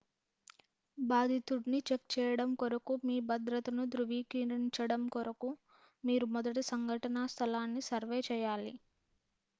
బాధితుడిని 0.97 1.79
check 1.89 2.07
చేయడం 2.13 2.49
కొరకు 2.55 2.93
మీ 3.03 3.17
భద్రతను 3.29 3.85
ధృవీకరించడం 3.93 5.03
కొరకు 5.15 5.51
మీరు 6.03 6.27
మొదట 6.35 6.59
సంఘటనా 6.71 7.25
స్థలాన్ని 7.35 7.83
సర్వే 7.91 8.21
చేయాలి 8.31 8.75